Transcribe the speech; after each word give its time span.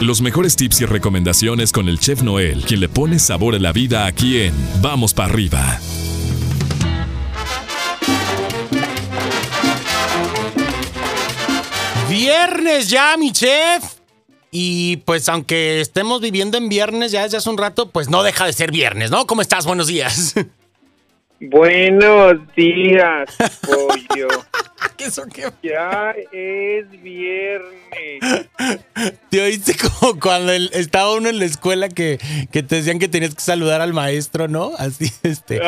Los 0.00 0.20
mejores 0.20 0.56
tips 0.56 0.80
y 0.80 0.86
recomendaciones 0.86 1.70
con 1.70 1.88
el 1.88 2.00
chef 2.00 2.22
Noel, 2.22 2.64
quien 2.64 2.80
le 2.80 2.88
pone 2.88 3.20
sabor 3.20 3.54
a 3.54 3.60
la 3.60 3.72
vida 3.72 4.06
aquí 4.06 4.40
en 4.42 4.52
Vamos 4.82 5.14
para 5.14 5.32
arriba. 5.32 5.78
Viernes 12.10 12.90
ya, 12.90 13.16
mi 13.16 13.30
chef. 13.30 13.84
Y 14.50 14.98
pues 14.98 15.28
aunque 15.28 15.80
estemos 15.80 16.20
viviendo 16.20 16.58
en 16.58 16.68
viernes 16.68 17.12
ya 17.12 17.22
desde 17.22 17.36
hace 17.36 17.48
un 17.48 17.58
rato, 17.58 17.88
pues 17.88 18.08
no 18.08 18.24
deja 18.24 18.46
de 18.46 18.52
ser 18.52 18.72
viernes, 18.72 19.12
¿no? 19.12 19.26
¿Cómo 19.26 19.42
estás? 19.42 19.64
Buenos 19.64 19.86
días. 19.86 20.34
Buenos 21.40 22.38
días, 22.56 23.36
pollo. 23.60 24.28
¿Qué 24.96 25.04
eso 25.06 25.24
qué? 25.26 25.50
Ya 25.62 26.14
es 26.32 26.90
viernes. 27.02 28.48
Te 29.34 29.42
oíste 29.42 29.74
como 30.00 30.20
cuando 30.20 30.52
el- 30.52 30.70
estaba 30.74 31.12
uno 31.12 31.28
en 31.28 31.40
la 31.40 31.44
escuela 31.44 31.88
que, 31.88 32.20
que 32.52 32.62
te 32.62 32.76
decían 32.76 33.00
que 33.00 33.08
tenías 33.08 33.34
que 33.34 33.40
saludar 33.40 33.80
al 33.80 33.92
maestro, 33.92 34.46
¿no? 34.46 34.70
Así, 34.78 35.10
este. 35.24 35.58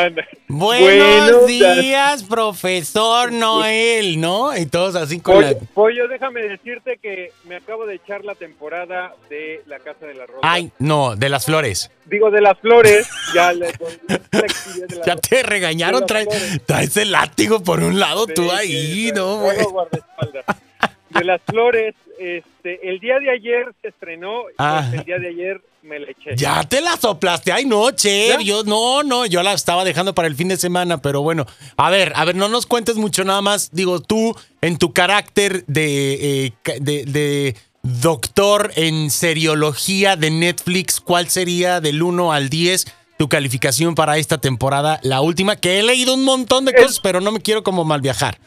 Buenos 0.47 0.87
Buenos 0.87 1.47
días, 1.49 2.23
profesor 2.23 3.33
Noel, 3.33 4.21
¿no? 4.21 4.57
Y 4.57 4.67
todos 4.67 4.95
así 4.95 5.19
con 5.19 5.35
Pollo, 5.35 5.49
la... 5.49 5.59
pollo, 5.75 6.07
déjame 6.07 6.43
decirte 6.43 7.01
que 7.03 7.33
me 7.49 7.57
acabo 7.57 7.87
de 7.87 7.97
echar 7.97 8.25
la 8.25 8.37
temporada 8.37 9.17
de 9.29 9.63
La 9.67 9.81
Casa 9.81 10.07
de 10.07 10.15
la 10.15 10.27
Rosa. 10.27 10.39
Ay, 10.43 10.71
no, 10.79 11.17
de 11.17 11.29
las 11.29 11.47
flores. 11.47 11.91
Digo, 12.05 12.31
de 12.31 12.41
las 12.41 12.57
flores, 12.61 13.09
ya 13.35 13.53
le 13.53 13.73
Ya 15.05 15.17
te 15.17 15.43
regañaron, 15.43 16.05
las 16.09 16.29
traes, 16.67 16.97
el 16.99 17.11
látigo 17.11 17.65
por 17.65 17.81
un 17.81 17.99
lado, 17.99 18.29
tú 18.29 18.49
ahí, 18.53 18.93
sí, 18.93 19.13
¿no, 19.13 19.41
güey? 19.41 19.57
De 21.19 21.25
las 21.25 21.41
flores, 21.43 21.95
este, 22.19 22.89
el 22.89 22.99
día 23.01 23.19
de 23.19 23.31
ayer 23.31 23.73
se 23.83 23.89
estrenó, 23.89 24.43
y 24.51 24.55
Ah. 24.59 24.85
pues, 24.89 25.01
el 25.01 25.07
día 25.07 25.19
de 25.19 25.29
ayer 25.29 25.61
me 25.83 25.99
la 26.01 26.11
eché. 26.11 26.37
Ya 26.37 26.63
te 26.65 26.81
la 26.81 26.97
soplaste, 26.97 27.53
ay 27.53 27.65
no, 27.65 27.91
chef, 27.93 28.39
¿Ya? 28.39 28.45
yo 28.45 28.65
no, 28.65 29.03
no, 29.03 29.25
yo 29.27 29.43
la 29.43 29.53
estaba 29.53 29.85
dejando 29.85 30.15
para 30.15 30.27
el 30.29 30.35
fin 30.35 30.49
de 30.49 30.57
semana, 30.57 31.01
pero 31.01 31.23
bueno, 31.23 31.47
a 31.77 31.91
ver, 31.91 32.13
a 32.17 32.25
ver, 32.25 32.35
no 32.35 32.49
nos 32.49 32.67
cuentes 32.67 32.97
mucho 32.97 33.23
nada 33.25 33.41
más, 33.43 33.71
digo, 33.73 34.01
tú 34.01 34.35
en 34.63 34.79
tu 34.79 34.93
carácter 34.93 35.65
de, 35.67 36.47
eh, 36.47 36.53
de, 36.81 37.05
de 37.05 37.57
doctor 37.83 38.73
en 38.75 39.11
seriología 39.11 40.17
de 40.17 40.31
Netflix, 40.31 41.01
¿cuál 41.01 41.29
sería 41.29 41.81
del 41.81 42.03
1 42.03 42.33
al 42.33 42.49
10 42.49 42.87
tu 43.17 43.29
calificación 43.29 43.95
para 43.95 44.19
esta 44.19 44.39
temporada, 44.39 44.99
la 45.03 45.21
última? 45.21 45.55
Que 45.57 45.79
he 45.79 45.83
leído 45.85 46.15
un 46.15 46.25
montón 46.25 46.65
de 46.65 46.75
cosas, 46.75 46.99
pero 47.01 47.21
no 47.21 47.31
me 47.31 47.41
quiero 47.41 47.63
como 47.63 47.85
mal 47.85 48.01
viajar. 48.01 48.39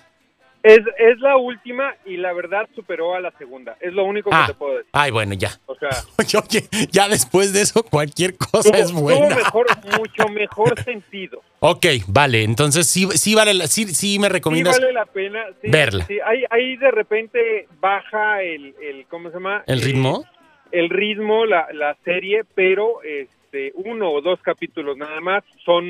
Es, 0.70 0.80
es 0.98 1.20
la 1.20 1.38
última 1.38 1.96
y 2.06 2.18
la 2.18 2.34
verdad 2.34 2.68
superó 2.76 3.16
a 3.16 3.20
la 3.20 3.32
segunda. 3.38 3.76
Es 3.80 3.94
lo 3.94 4.04
único 4.04 4.30
que 4.30 4.36
Ah, 4.36 4.46
te 4.48 4.54
puedo 4.54 4.74
decir. 4.78 4.90
ay, 4.94 5.12
bueno, 5.12 5.34
ya. 5.34 5.50
O 5.66 5.76
sea, 5.76 5.90
Oye, 6.18 6.64
ya 6.92 7.08
después 7.08 7.54
de 7.54 7.62
eso, 7.62 7.84
cualquier 7.84 8.36
cosa 8.38 8.72
tuvo, 8.72 8.76
es 8.82 8.90
tuvo 8.90 9.02
buena. 9.02 9.36
mejor, 9.36 9.68
mucho 9.98 10.28
mejor 10.30 10.84
sentido. 10.84 11.42
Ok, 11.60 11.86
vale, 12.08 12.44
entonces 12.44 12.88
sí, 12.88 13.08
sí 13.16 13.36
vale, 13.36 13.54
la- 13.54 13.68
sí, 13.68 13.86
sí 13.88 14.20
me 14.20 14.28
Sí 14.28 14.34
recomiendas 14.34 14.80
vale 14.80 14.94
la 14.94 15.06
pena 15.06 15.44
sí, 15.62 15.70
verla. 15.70 16.06
Sí, 16.06 16.18
ahí, 16.26 16.44
ahí 16.50 16.78
de 16.78 16.92
repente 16.92 17.68
baja 17.80 18.42
el, 18.44 18.76
el 18.82 19.06
¿cómo 19.08 19.30
se 19.30 19.36
llama? 19.36 19.64
el 19.68 19.80
Eh, 19.82 19.86
ritmo. 19.86 20.24
el 20.72 20.90
ritmo, 20.90 21.46
la, 21.46 21.68
la 21.74 21.96
serie, 22.06 22.44
pero 22.56 23.02
este 23.04 23.72
uno 23.76 24.10
o 24.12 24.22
dos 24.22 24.40
capítulos 24.42 24.96
nada 24.98 25.20
más. 25.20 25.44
Son 25.66 25.84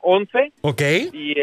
11 0.00 0.52
Ok. 0.62 0.82
y 1.12 1.34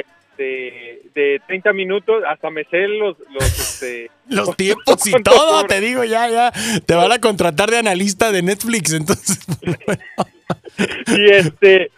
este, 0.42 1.02
de 1.14 1.42
30 1.47 1.73
minutos 1.73 2.23
hasta 2.28 2.50
me 2.50 2.64
sé 2.66 2.88
los... 2.88 3.17
los 3.30 3.44
este, 3.59 4.09
Los 4.28 4.56
tiempos 4.56 5.06
y 5.06 5.11
¿Cuánto 5.11 5.31
todo, 5.31 5.64
te 5.66 5.80
digo, 5.80 6.03
ya, 6.03 6.30
ya. 6.30 6.52
Te 6.86 6.95
van 6.95 7.11
a 7.11 7.20
contratar 7.20 7.70
de 7.70 7.78
analista 7.78 8.31
de 8.31 8.42
Netflix, 8.42 8.94
entonces. 8.94 9.39
y 11.08 11.31
este 11.31 11.92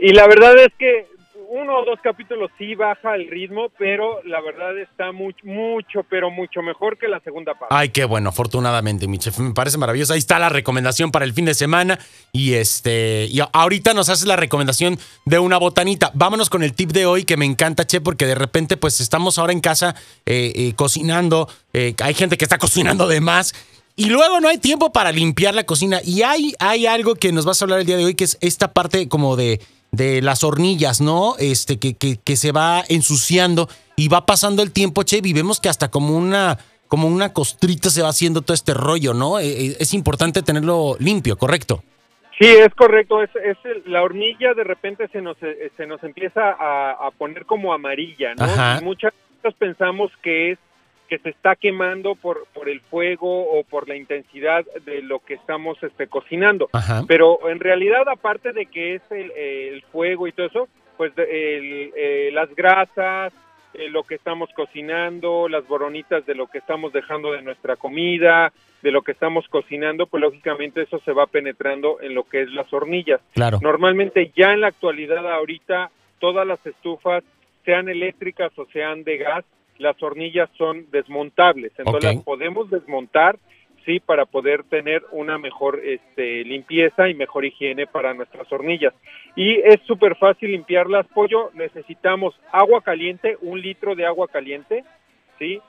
y 0.00 0.12
la 0.12 0.26
verdad 0.26 0.58
es 0.58 0.72
que 0.78 1.06
uno 1.52 1.80
o 1.80 1.84
dos 1.84 1.98
capítulos 2.02 2.50
sí 2.56 2.74
baja 2.74 3.14
el 3.14 3.28
ritmo, 3.28 3.68
pero 3.78 4.22
la 4.24 4.40
verdad 4.40 4.78
está 4.78 5.12
mucho, 5.12 5.44
mucho, 5.44 6.02
pero 6.08 6.30
mucho 6.30 6.62
mejor 6.62 6.96
que 6.96 7.08
la 7.08 7.20
segunda 7.20 7.52
parte. 7.52 7.74
Ay, 7.74 7.90
qué 7.90 8.06
bueno, 8.06 8.30
afortunadamente, 8.30 9.06
mi 9.06 9.18
chef. 9.18 9.38
Me 9.38 9.52
parece 9.52 9.76
maravilloso. 9.76 10.14
Ahí 10.14 10.18
está 10.18 10.38
la 10.38 10.48
recomendación 10.48 11.10
para 11.10 11.26
el 11.26 11.34
fin 11.34 11.44
de 11.44 11.52
semana. 11.52 11.98
Y 12.32 12.54
este. 12.54 13.26
Y 13.26 13.40
ahorita 13.52 13.92
nos 13.92 14.08
haces 14.08 14.26
la 14.26 14.36
recomendación 14.36 14.98
de 15.26 15.38
una 15.38 15.58
botanita. 15.58 16.10
Vámonos 16.14 16.48
con 16.48 16.62
el 16.62 16.72
tip 16.72 16.90
de 16.90 17.04
hoy 17.04 17.24
que 17.24 17.36
me 17.36 17.44
encanta, 17.44 17.86
che, 17.86 18.00
porque 18.00 18.24
de 18.24 18.34
repente, 18.34 18.78
pues 18.78 19.00
estamos 19.00 19.38
ahora 19.38 19.52
en 19.52 19.60
casa 19.60 19.94
eh, 20.24 20.52
eh, 20.56 20.72
cocinando. 20.74 21.50
eh, 21.74 21.94
hay 22.02 22.14
gente 22.14 22.38
que 22.38 22.46
está 22.46 22.56
cocinando 22.56 23.08
de 23.08 23.20
más. 23.20 23.54
Y 23.94 24.06
luego 24.06 24.40
no 24.40 24.48
hay 24.48 24.56
tiempo 24.56 24.90
para 24.90 25.12
limpiar 25.12 25.54
la 25.54 25.64
cocina. 25.64 26.00
Y 26.02 26.22
hay, 26.22 26.54
hay 26.58 26.86
algo 26.86 27.14
que 27.14 27.30
nos 27.30 27.44
vas 27.44 27.60
a 27.60 27.66
hablar 27.66 27.80
el 27.80 27.86
día 27.86 27.98
de 27.98 28.06
hoy, 28.06 28.14
que 28.14 28.24
es 28.24 28.38
esta 28.40 28.72
parte 28.72 29.06
como 29.06 29.36
de, 29.36 29.60
de 29.92 30.22
las 30.22 30.42
hornillas, 30.42 31.00
¿no? 31.02 31.34
Este, 31.38 31.78
que, 31.78 31.94
que, 31.94 32.16
que 32.16 32.36
se 32.36 32.50
va 32.50 32.82
ensuciando 32.88 33.68
y 33.94 34.08
va 34.08 34.24
pasando 34.24 34.62
el 34.62 34.72
tiempo, 34.72 35.02
che, 35.02 35.20
y 35.22 35.32
vemos 35.34 35.60
que 35.60 35.68
hasta 35.68 35.90
como 35.90 36.16
una, 36.16 36.58
como 36.88 37.08
una 37.08 37.34
costrita 37.34 37.90
se 37.90 38.00
va 38.02 38.08
haciendo 38.08 38.40
todo 38.40 38.54
este 38.54 38.72
rollo, 38.72 39.12
¿no? 39.12 39.38
Eh, 39.38 39.66
eh, 39.66 39.76
Es 39.78 39.92
importante 39.92 40.42
tenerlo 40.42 40.96
limpio, 40.98 41.36
¿correcto? 41.36 41.84
Sí, 42.38 42.46
es 42.48 42.74
correcto. 42.74 43.22
Es, 43.22 43.30
es 43.36 43.58
el- 43.64 43.82
la 43.92 44.02
hornilla 44.02 44.54
de 44.54 44.64
repente 44.64 45.06
se 45.08 45.20
nos, 45.20 45.36
eh, 45.42 45.70
se 45.76 45.86
nos 45.86 46.02
empieza 46.02 46.40
a, 46.58 46.92
a 46.92 47.10
poner 47.10 47.44
como 47.44 47.74
amarilla, 47.74 48.34
¿no? 48.34 48.44
Ajá. 48.44 48.78
Y 48.80 48.84
muchas 48.84 49.12
veces 49.42 49.56
pensamos 49.58 50.10
que 50.22 50.52
es 50.52 50.58
que 51.12 51.18
se 51.18 51.28
está 51.28 51.56
quemando 51.56 52.14
por, 52.14 52.46
por 52.54 52.70
el 52.70 52.80
fuego 52.80 53.50
o 53.50 53.64
por 53.64 53.86
la 53.86 53.96
intensidad 53.96 54.64
de 54.86 55.02
lo 55.02 55.18
que 55.18 55.34
estamos 55.34 55.76
este, 55.82 56.06
cocinando. 56.06 56.70
Ajá. 56.72 57.02
Pero 57.06 57.50
en 57.50 57.60
realidad, 57.60 58.08
aparte 58.08 58.54
de 58.54 58.64
que 58.64 58.94
es 58.94 59.02
el, 59.10 59.30
el 59.32 59.82
fuego 59.92 60.26
y 60.26 60.32
todo 60.32 60.46
eso, 60.46 60.68
pues 60.96 61.14
de- 61.14 61.24
el- 61.58 61.92
eh, 61.94 62.30
las 62.32 62.48
grasas, 62.56 63.34
eh, 63.74 63.90
lo 63.90 64.04
que 64.04 64.14
estamos 64.14 64.48
cocinando, 64.54 65.50
las 65.50 65.68
boronitas 65.68 66.24
de 66.24 66.34
lo 66.34 66.46
que 66.46 66.56
estamos 66.56 66.94
dejando 66.94 67.32
de 67.32 67.42
nuestra 67.42 67.76
comida, 67.76 68.50
de 68.80 68.90
lo 68.90 69.02
que 69.02 69.12
estamos 69.12 69.46
cocinando, 69.48 70.06
pues 70.06 70.22
lógicamente 70.22 70.80
eso 70.80 70.98
se 71.00 71.12
va 71.12 71.26
penetrando 71.26 72.00
en 72.00 72.14
lo 72.14 72.24
que 72.24 72.40
es 72.40 72.50
las 72.52 72.72
hornillas. 72.72 73.20
Claro. 73.34 73.58
Normalmente 73.60 74.32
ya 74.34 74.54
en 74.54 74.62
la 74.62 74.68
actualidad 74.68 75.30
ahorita 75.30 75.90
todas 76.20 76.46
las 76.46 76.64
estufas, 76.66 77.22
sean 77.66 77.90
eléctricas 77.90 78.50
o 78.58 78.64
sean 78.72 79.04
de 79.04 79.18
gas, 79.18 79.44
las 79.78 80.00
hornillas 80.02 80.50
son 80.56 80.90
desmontables, 80.90 81.72
entonces 81.78 82.14
las 82.14 82.24
podemos 82.24 82.70
desmontar 82.70 83.38
sí 83.84 84.00
para 84.00 84.26
poder 84.26 84.64
tener 84.64 85.02
una 85.10 85.38
mejor 85.38 85.80
este, 85.84 86.44
limpieza 86.44 87.08
y 87.08 87.14
mejor 87.14 87.44
higiene 87.44 87.86
para 87.86 88.14
nuestras 88.14 88.50
hornillas. 88.52 88.94
Y 89.36 89.54
es 89.56 89.80
súper 89.86 90.16
fácil 90.16 90.52
limpiarlas, 90.52 91.06
pollo, 91.08 91.50
necesitamos 91.54 92.34
agua 92.52 92.82
caliente, 92.82 93.36
un 93.40 93.60
litro 93.60 93.94
de 93.94 94.06
agua 94.06 94.28
caliente, 94.28 94.84
sí, 95.38 95.60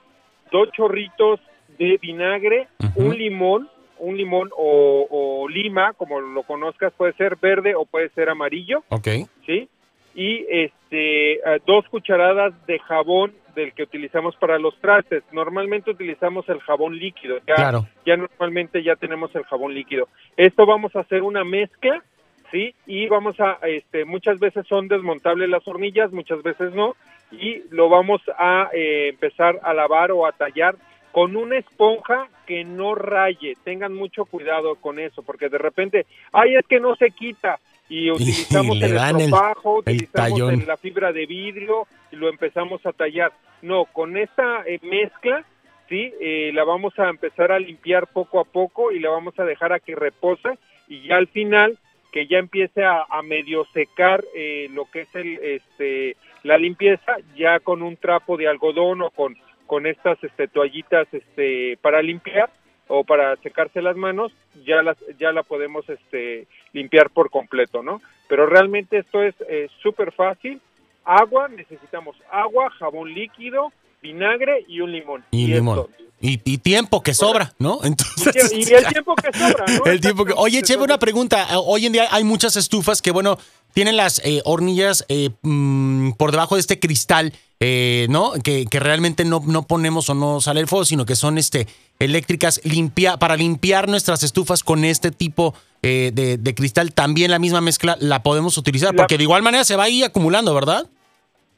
dos 0.50 0.70
chorritos 0.72 1.40
de 1.78 1.98
vinagre, 2.00 2.68
un 2.94 3.16
limón, 3.16 3.68
un 3.98 4.16
limón 4.16 4.50
o, 4.56 5.06
o 5.10 5.48
lima, 5.48 5.92
como 5.94 6.20
lo 6.20 6.42
conozcas, 6.42 6.92
puede 6.96 7.14
ser 7.14 7.36
verde 7.36 7.74
o 7.74 7.84
puede 7.84 8.10
ser 8.10 8.28
amarillo, 8.28 8.84
Ok. 8.90 9.08
¿sí? 9.46 9.68
Y 10.14 10.46
este, 10.48 11.34
eh, 11.34 11.60
dos 11.66 11.88
cucharadas 11.88 12.52
de 12.66 12.78
jabón 12.78 13.32
del 13.54 13.72
que 13.72 13.82
utilizamos 13.84 14.36
para 14.36 14.58
los 14.58 14.78
trastes. 14.80 15.22
Normalmente 15.32 15.90
utilizamos 15.90 16.48
el 16.48 16.60
jabón 16.60 16.96
líquido, 16.98 17.38
ya, 17.46 17.54
Claro. 17.54 17.86
ya 18.04 18.16
normalmente 18.16 18.82
ya 18.82 18.96
tenemos 18.96 19.34
el 19.34 19.44
jabón 19.44 19.74
líquido. 19.74 20.08
Esto 20.36 20.66
vamos 20.66 20.94
a 20.96 21.00
hacer 21.00 21.22
una 21.22 21.44
mezcla, 21.44 22.02
¿sí? 22.50 22.74
Y 22.86 23.06
vamos 23.08 23.38
a, 23.40 23.58
este, 23.66 24.04
muchas 24.04 24.38
veces 24.40 24.66
son 24.66 24.88
desmontables 24.88 25.48
las 25.48 25.66
hornillas, 25.66 26.12
muchas 26.12 26.42
veces 26.42 26.72
no, 26.74 26.96
y 27.30 27.62
lo 27.70 27.88
vamos 27.88 28.20
a 28.38 28.70
eh, 28.72 29.08
empezar 29.08 29.60
a 29.62 29.72
lavar 29.74 30.10
o 30.12 30.26
a 30.26 30.32
tallar 30.32 30.76
con 31.12 31.36
una 31.36 31.58
esponja 31.58 32.28
que 32.46 32.64
no 32.64 32.94
raye. 32.96 33.54
Tengan 33.62 33.94
mucho 33.94 34.24
cuidado 34.24 34.74
con 34.76 34.98
eso, 34.98 35.22
porque 35.22 35.48
de 35.48 35.58
repente, 35.58 36.06
ay, 36.32 36.56
es 36.56 36.66
que 36.66 36.80
no 36.80 36.96
se 36.96 37.12
quita. 37.12 37.60
Y 37.88 38.10
utilizamos 38.10 38.78
le 38.78 38.86
el 38.86 38.94
dan 38.94 39.20
estropajo, 39.20 39.78
el 39.86 39.94
utilizamos 39.96 40.30
tallón. 40.30 40.60
el- 40.60 40.66
la 40.66 40.76
fibra 40.76 41.12
de 41.12 41.26
vidrio 41.26 41.86
y 42.10 42.16
lo 42.16 42.28
empezamos 42.28 42.84
a 42.86 42.92
tallar. 42.92 43.32
No, 43.62 43.84
con 43.86 44.16
esta 44.16 44.62
eh, 44.66 44.78
mezcla, 44.82 45.44
sí, 45.88 46.12
eh, 46.20 46.50
la 46.54 46.64
vamos 46.64 46.98
a 46.98 47.08
empezar 47.10 47.52
a 47.52 47.58
limpiar 47.58 48.06
poco 48.08 48.40
a 48.40 48.44
poco 48.44 48.90
y 48.92 49.00
la 49.00 49.10
vamos 49.10 49.38
a 49.38 49.44
dejar 49.44 49.72
a 49.72 49.80
que 49.80 49.94
repose 49.94 50.58
y 50.88 51.02
ya 51.06 51.16
al 51.16 51.28
final 51.28 51.78
que 52.12 52.26
ya 52.26 52.38
empiece 52.38 52.84
a, 52.84 53.04
a 53.10 53.22
medio 53.22 53.64
secar 53.74 54.24
eh, 54.34 54.68
lo 54.72 54.84
que 54.90 55.00
es 55.02 55.08
el, 55.14 55.36
este, 55.42 56.16
la 56.42 56.58
limpieza, 56.58 57.16
ya 57.36 57.58
con 57.60 57.82
un 57.82 57.96
trapo 57.96 58.36
de 58.36 58.46
algodón 58.48 59.02
o 59.02 59.10
con, 59.10 59.36
con 59.66 59.86
estas 59.86 60.22
este, 60.22 60.46
toallitas 60.46 61.08
este, 61.12 61.76
para 61.82 62.02
limpiar 62.02 62.50
o 62.88 63.04
para 63.04 63.36
secarse 63.36 63.80
las 63.82 63.96
manos, 63.96 64.32
ya 64.66 64.82
las, 64.82 64.96
ya 65.18 65.32
la 65.32 65.42
podemos 65.42 65.88
este, 65.88 66.46
limpiar 66.72 67.10
por 67.10 67.30
completo, 67.30 67.82
¿no? 67.82 68.00
Pero 68.28 68.46
realmente 68.46 68.98
esto 68.98 69.22
es 69.22 69.34
eh, 69.48 69.68
súper 69.82 70.12
fácil. 70.12 70.60
Agua, 71.04 71.48
necesitamos 71.48 72.16
agua, 72.30 72.70
jabón 72.78 73.12
líquido, 73.12 73.72
vinagre 74.02 74.64
y 74.68 74.80
un 74.80 74.92
limón. 74.92 75.24
Y, 75.30 75.46
limón. 75.48 75.86
Y, 76.20 76.40
y 76.44 76.58
tiempo 76.58 77.02
que 77.02 77.12
sobra, 77.12 77.52
¿no? 77.58 77.80
Entonces, 77.84 78.52
Y 78.52 78.72
el 78.72 78.86
tiempo 78.86 79.14
que 79.14 79.36
sobra, 79.36 79.64
¿no? 79.66 79.84
El 79.90 80.00
tiempo 80.00 80.24
que- 80.24 80.32
Oye, 80.36 80.62
Chef, 80.62 80.80
una 80.80 80.98
pregunta. 80.98 81.46
Hoy 81.58 81.86
en 81.86 81.92
día 81.92 82.08
hay 82.10 82.24
muchas 82.24 82.56
estufas 82.56 83.02
que, 83.02 83.10
bueno, 83.10 83.36
tienen 83.74 83.96
las 83.96 84.24
eh, 84.24 84.40
hornillas 84.44 85.04
eh, 85.08 85.30
mm, 85.42 86.12
por 86.12 86.30
debajo 86.30 86.54
de 86.54 86.60
este 86.60 86.78
cristal, 86.78 87.32
eh, 87.60 88.06
¿no? 88.08 88.32
Que, 88.42 88.64
que 88.66 88.80
realmente 88.80 89.24
no, 89.24 89.42
no 89.46 89.64
ponemos 89.64 90.08
o 90.08 90.14
no 90.14 90.40
sale 90.40 90.60
el 90.60 90.68
fuego, 90.68 90.84
sino 90.84 91.04
que 91.04 91.16
son 91.16 91.36
este 91.36 91.66
eléctricas 91.98 92.60
limpia, 92.64 93.16
para 93.18 93.36
limpiar 93.36 93.88
nuestras 93.88 94.22
estufas 94.22 94.64
con 94.64 94.84
este 94.84 95.10
tipo 95.10 95.54
eh, 95.82 96.10
de, 96.14 96.38
de 96.38 96.54
cristal. 96.54 96.94
También 96.94 97.30
la 97.30 97.38
misma 97.38 97.60
mezcla 97.60 97.96
la 98.00 98.22
podemos 98.22 98.56
utilizar, 98.58 98.94
porque 98.96 99.18
de 99.18 99.24
igual 99.24 99.42
manera 99.42 99.64
se 99.64 99.76
va 99.76 99.84
ahí 99.84 100.02
acumulando, 100.02 100.54
¿verdad? 100.54 100.86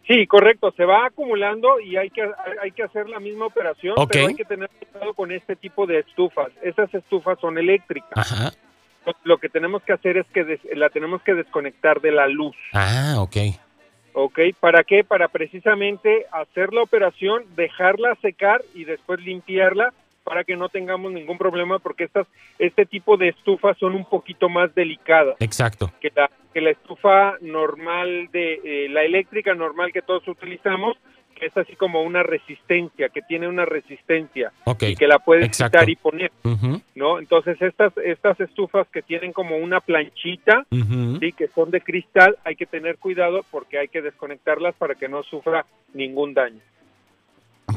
Sí, 0.06 0.26
correcto, 0.28 0.72
se 0.76 0.84
va 0.84 1.06
acumulando 1.06 1.80
y 1.80 1.96
hay 1.96 2.10
que, 2.10 2.22
hay 2.62 2.70
que 2.70 2.84
hacer 2.84 3.08
la 3.08 3.18
misma 3.18 3.46
operación, 3.46 3.94
Ok. 3.96 4.10
pero 4.12 4.28
hay 4.28 4.34
que 4.36 4.44
tener 4.44 4.70
cuidado 4.70 5.14
con 5.14 5.32
este 5.32 5.56
tipo 5.56 5.84
de 5.86 5.98
estufas. 5.98 6.48
Esas 6.62 6.92
estufas 6.94 7.38
son 7.40 7.58
eléctricas. 7.58 8.12
Ajá. 8.14 8.52
Lo- 9.24 9.38
que 9.38 9.48
tenemos 9.48 9.82
que 9.82 9.92
hacer 9.92 10.16
es 10.16 10.26
que 10.34 10.44
des- 10.44 10.64
la 10.74 10.88
tenemos 10.90 11.22
que 11.22 11.34
desconectar 11.34 12.00
de 12.00 12.10
la 12.12 12.26
luz. 12.26 12.56
Ah, 12.72 13.16
ok. 13.18 13.36
¿Ok? 14.14 14.38
¿Para 14.60 14.82
qué? 14.82 15.04
Para 15.04 15.28
precisamente 15.28 16.26
hacer 16.32 16.72
la 16.72 16.82
operación, 16.82 17.44
dejarla 17.54 18.14
secar 18.22 18.62
y 18.74 18.84
después 18.84 19.20
limpiarla 19.20 19.92
para 20.24 20.42
que 20.42 20.56
no 20.56 20.68
tengamos 20.68 21.12
ningún 21.12 21.38
problema 21.38 21.78
porque 21.78 22.04
estas, 22.04 22.26
este 22.58 22.84
tipo 22.86 23.16
de 23.16 23.28
estufas 23.28 23.76
son 23.78 23.94
un 23.94 24.04
poquito 24.04 24.48
más 24.48 24.74
delicadas 24.74 25.36
Exacto. 25.38 25.92
que 26.00 26.10
la, 26.16 26.28
que 26.52 26.60
la 26.60 26.70
estufa 26.70 27.34
normal 27.42 28.28
de 28.32 28.60
eh, 28.64 28.88
la 28.88 29.02
eléctrica 29.02 29.54
normal 29.54 29.92
que 29.92 30.02
todos 30.02 30.26
utilizamos 30.26 30.96
que 31.38 31.46
es 31.46 31.56
así 31.56 31.76
como 31.76 32.02
una 32.02 32.22
resistencia, 32.22 33.08
que 33.10 33.22
tiene 33.22 33.46
una 33.46 33.64
resistencia 33.64 34.52
y 34.80 34.96
que 34.96 35.06
la 35.06 35.18
puedes 35.18 35.46
Exacto. 35.46 35.78
quitar 35.78 35.90
y 35.90 35.96
poner, 35.96 36.32
¿no? 36.94 37.18
Entonces 37.18 37.60
estas 37.60 37.92
estas 37.98 38.40
estufas 38.40 38.88
que 38.88 39.02
tienen 39.02 39.32
como 39.32 39.56
una 39.56 39.80
planchita, 39.80 40.64
sí, 40.70 41.32
que 41.32 41.48
son 41.54 41.70
de 41.70 41.80
cristal, 41.80 42.36
hay 42.44 42.56
que 42.56 42.66
tener 42.66 42.96
cuidado 42.98 43.44
porque 43.50 43.78
hay 43.78 43.88
que 43.88 44.02
desconectarlas 44.02 44.74
para 44.74 44.94
que 44.94 45.08
no 45.08 45.22
sufra 45.22 45.66
ningún 45.92 46.34
daño. 46.34 46.60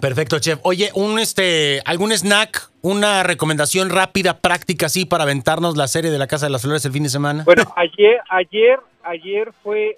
Perfecto, 0.01 0.39
chef. 0.39 0.59
Oye, 0.63 0.91
un 0.93 1.19
este, 1.19 1.81
algún 1.83 2.11
snack, 2.11 2.69
una 2.81 3.23
recomendación 3.23 3.89
rápida, 3.89 4.39
práctica, 4.39 4.85
así 4.85 5.05
para 5.05 5.23
aventarnos 5.23 5.75
la 5.75 5.87
serie 5.87 6.11
de 6.11 6.17
la 6.17 6.27
Casa 6.27 6.45
de 6.45 6.51
las 6.51 6.61
Flores 6.61 6.85
el 6.85 6.93
fin 6.93 7.03
de 7.03 7.09
semana. 7.09 7.43
Bueno, 7.43 7.63
ayer 7.75 8.19
ayer 8.29 8.79
ayer 9.03 9.51
fue 9.63 9.97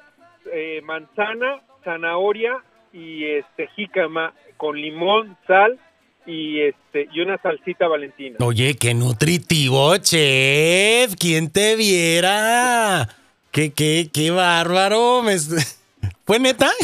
eh, 0.52 0.82
manzana, 0.84 1.62
zanahoria 1.84 2.58
y 2.94 3.26
este 3.26 3.68
jícama 3.76 4.34
con 4.58 4.80
limón, 4.80 5.38
sal 5.48 5.80
y 6.26 6.62
este 6.62 7.08
y 7.12 7.22
una 7.22 7.38
salsita 7.38 7.88
valentina. 7.88 8.38
Oye, 8.40 8.76
qué 8.76 8.94
nutritivo, 8.94 9.98
chef. 9.98 11.16
¿Quién 11.20 11.50
te 11.50 11.76
viera? 11.76 13.10
Qué, 13.52 13.74
qué, 13.74 14.10
qué 14.14 14.32
bárbaro. 14.32 15.24
¿Fue 16.26 16.40
neta? 16.40 16.70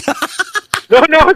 No, 0.89 1.01
no. 1.09 1.19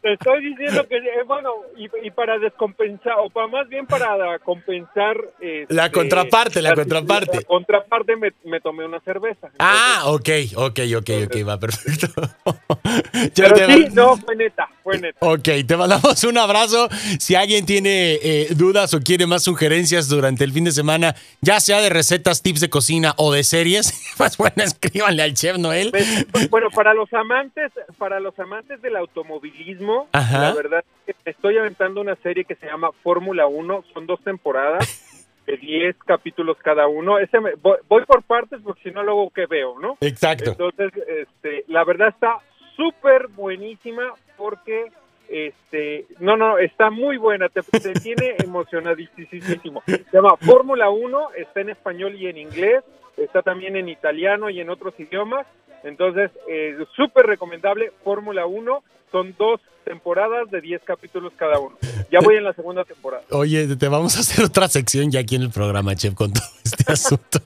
Te 0.00 0.12
estoy 0.12 0.44
diciendo 0.44 0.86
que, 0.88 0.96
eh, 0.96 1.22
bueno, 1.26 1.50
y, 1.76 1.88
y 2.06 2.10
para 2.10 2.38
descompensar, 2.38 3.14
o 3.18 3.30
para 3.30 3.48
más 3.48 3.68
bien 3.68 3.86
para 3.86 4.38
compensar. 4.38 5.16
este, 5.40 5.74
La 5.74 5.90
contraparte, 5.90 6.62
la 6.62 6.74
contraparte. 6.74 7.38
La 7.38 7.42
contraparte 7.42 8.16
me, 8.16 8.32
me 8.44 8.60
tomé 8.60 8.84
una 8.84 9.00
cerveza. 9.00 9.50
Ah, 9.58 10.04
ok, 10.06 10.28
ok, 10.56 10.80
ok, 10.98 11.10
ok, 11.26 11.48
va 11.48 11.58
perfecto. 11.58 12.08
Pero 13.34 13.54
te 13.54 13.66
sí, 13.66 13.82
va- 13.84 13.88
no, 13.92 14.16
fue 14.16 14.36
neta, 14.36 14.68
fue 14.82 14.98
neta. 14.98 15.18
Ok, 15.20 15.48
te 15.66 15.76
mandamos 15.76 16.22
un 16.24 16.38
abrazo. 16.38 16.88
Si 17.18 17.34
alguien 17.34 17.66
tiene 17.66 18.14
eh, 18.22 18.48
dudas 18.56 18.92
o 18.94 19.00
quiere 19.00 19.26
más 19.26 19.42
sugerencias 19.44 20.08
durante 20.08 20.44
el 20.44 20.52
fin 20.52 20.64
de 20.64 20.72
semana, 20.72 21.14
ya 21.40 21.60
sea 21.60 21.80
de 21.80 21.88
recetas, 21.90 22.42
tips 22.42 22.60
de 22.60 22.70
cocina 22.70 23.14
o 23.16 23.32
de 23.32 23.44
series, 23.44 24.14
pues 24.16 24.36
bueno, 24.36 24.54
escríbanle 24.56 25.22
al 25.22 25.34
chef 25.34 25.58
Noel. 25.58 25.90
Pues, 25.90 26.26
pues, 26.32 26.50
bueno, 26.50 26.68
para 26.70 26.94
los 26.94 27.12
amantes, 27.12 27.72
para 27.98 28.20
los 28.20 28.38
amantes 28.38 28.80
del 28.82 28.96
automovilismo, 28.96 30.08
Ajá. 30.12 30.40
la 30.40 30.54
verdad 30.54 30.84
es 31.06 31.16
que 31.24 31.30
estoy 31.30 31.56
aventando 31.58 32.00
una 32.00 32.16
serie 32.16 32.44
que 32.44 32.54
se 32.56 32.66
llama 32.66 32.90
Fórmula 33.02 33.46
1, 33.46 33.84
son 33.92 34.06
dos 34.06 34.20
temporadas 34.24 35.04
de 35.46 35.56
10 35.56 35.96
capítulos 36.06 36.58
cada 36.62 36.88
uno. 36.88 37.18
Ese 37.18 37.40
me- 37.40 37.54
voy, 37.54 37.78
voy 37.88 38.04
por 38.04 38.22
partes 38.22 38.60
porque 38.62 38.82
si 38.82 38.90
no 38.90 39.02
luego 39.02 39.30
qué 39.34 39.46
veo, 39.46 39.78
¿no? 39.80 39.96
Exacto. 40.00 40.50
Entonces, 40.50 40.92
este, 41.06 41.64
la 41.68 41.84
verdad 41.84 42.08
está 42.08 42.36
súper 42.78 43.26
buenísima 43.28 44.14
porque, 44.36 44.90
este, 45.28 46.06
no, 46.20 46.36
no, 46.36 46.58
está 46.58 46.90
muy 46.90 47.18
buena, 47.18 47.48
te, 47.48 47.60
te 47.62 47.92
tiene 48.00 48.36
emocionadísimo. 48.38 49.82
Se 49.84 50.04
llama 50.12 50.36
Fórmula 50.36 50.88
1, 50.88 51.32
está 51.36 51.60
en 51.60 51.70
español 51.70 52.14
y 52.14 52.28
en 52.28 52.38
inglés, 52.38 52.84
está 53.16 53.42
también 53.42 53.76
en 53.76 53.88
italiano 53.88 54.48
y 54.48 54.60
en 54.60 54.70
otros 54.70 54.98
idiomas. 54.98 55.46
Entonces, 55.84 56.30
eh, 56.48 56.76
súper 56.96 57.26
recomendable, 57.26 57.92
Fórmula 58.04 58.46
1, 58.46 58.82
son 59.10 59.34
dos 59.38 59.60
temporadas 59.84 60.50
de 60.50 60.60
10 60.60 60.82
capítulos 60.84 61.32
cada 61.36 61.58
uno. 61.58 61.76
Ya 62.10 62.20
voy 62.20 62.36
en 62.36 62.44
la 62.44 62.52
segunda 62.52 62.84
temporada. 62.84 63.22
Oye, 63.30 63.76
te 63.76 63.88
vamos 63.88 64.16
a 64.16 64.20
hacer 64.20 64.44
otra 64.44 64.68
sección 64.68 65.10
ya 65.10 65.20
aquí 65.20 65.36
en 65.36 65.42
el 65.42 65.50
programa, 65.50 65.94
chef, 65.96 66.14
con 66.14 66.32
todo 66.32 66.44
este 66.62 66.84
asunto. 66.92 67.40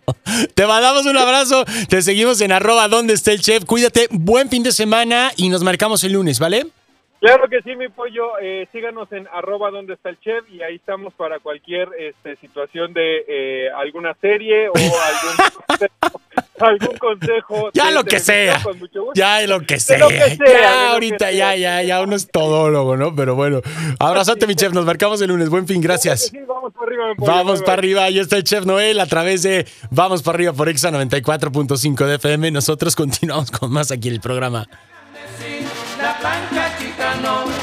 te 0.55 0.67
mandamos 0.67 1.07
un 1.07 1.17
abrazo, 1.17 1.65
te 1.89 2.03
seguimos 2.03 2.41
en 2.41 2.53
arroba 2.53 2.89
donde 2.89 3.15
está 3.15 3.33
el 3.33 3.41
chef. 3.41 3.65
Cuídate, 3.65 4.09
buen 4.11 4.49
fin 4.49 4.63
de 4.63 4.73
semana 4.73 5.31
y 5.37 5.49
nos 5.49 5.63
marcamos 5.63 6.03
el 6.05 6.15
lunes, 6.15 6.39
¿vale? 6.41 6.67
Claro 7.23 7.49
que 7.49 7.63
sí, 7.63 7.77
mi 7.77 7.89
pollo. 7.89 8.33
Eh, 8.43 8.67
síganos 8.73 9.11
en 9.13 9.29
arroba 9.33 9.71
donde 9.71 9.95
está 9.95 10.09
el 10.09 10.19
chef 10.19 10.45
y 10.51 10.61
ahí 10.61 10.75
estamos 10.75 11.15
para 11.15 11.39
cualquier 11.39 11.89
este, 11.97 12.35
situación 12.35 12.93
de 12.93 13.25
eh, 13.29 13.71
alguna 13.77 14.13
serie 14.21 14.69
o 14.69 14.73
algún 14.75 15.37
consejo. 15.69 16.21
algún 16.59 16.99
consejo 16.99 17.71
Ya 17.75 17.87
de 17.87 17.93
lo 17.93 18.03
que 18.03 18.19
sea. 18.19 18.35
televisión, 18.35 18.73
con 18.73 18.79
mucho 18.81 19.05
gusto. 19.05 19.13
Ya 19.15 19.47
lo 19.47 19.61
que 19.61 19.79
sea. 19.79 19.99
lo 19.99 20.09
que 20.09 20.17
sea, 20.17 20.37
de 20.37 20.53
ya 20.53 20.91
ahorita, 20.91 21.31
ya, 21.31 21.55
ya, 21.55 21.83
ya 21.85 22.03
uno 22.03 22.17
es 22.17 22.29
todólogo, 22.29 22.97
¿no? 22.97 23.15
Pero 23.15 23.37
bueno. 23.37 23.61
Abrazote, 24.01 24.49
mi 24.49 24.57
chef. 24.57 24.73
Nos 24.73 24.85
marcamos 24.85 25.23
el 25.23 25.29
lunes. 25.29 25.49
Buen 25.49 25.69
fin, 25.69 25.81
gracias. 25.81 26.23
Sí, 26.23 26.41
vamos 26.45 26.73
para 26.73 26.87
arriba, 26.87 27.09
mi 27.09 27.15
pollo. 27.15 27.31
Vamos 27.31 27.63
para 27.63 27.75
arriba, 27.75 28.03
ahí 28.03 28.19
está 28.19 28.37
el 28.37 28.43
Chef 28.43 28.67
Noel 28.67 28.99
a 28.99 29.07
través 29.07 29.45
de 29.45 29.65
Vamos 29.93 30.25
para 30.25 30.35
arriba 30.35 30.55
por 30.55 30.69
Exa 30.69 30.91
94.5 30.91 32.05
de 32.05 32.17
FM. 32.17 32.51
Nosotros 32.51 32.97
continuamos 32.97 33.53
con 33.53 33.71
más 33.71 33.93
aquí 33.93 34.09
en 34.09 34.15
el 34.15 34.21
programa. 34.21 34.67
La 36.03 36.19
know 37.21 37.62